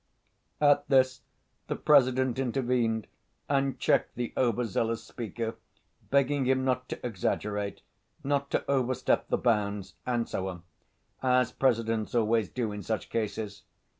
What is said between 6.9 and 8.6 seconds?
exaggerate, not